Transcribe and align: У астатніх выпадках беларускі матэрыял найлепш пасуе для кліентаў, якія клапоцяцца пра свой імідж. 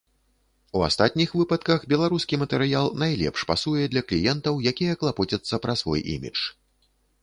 У 0.79 0.79
астатніх 0.87 1.35
выпадках 1.41 1.85
беларускі 1.93 2.41
матэрыял 2.45 2.91
найлепш 3.05 3.47
пасуе 3.53 3.83
для 3.95 4.05
кліентаў, 4.09 4.53
якія 4.75 4.93
клапоцяцца 5.05 5.55
пра 5.67 5.73
свой 5.85 5.99
імідж. 6.21 6.39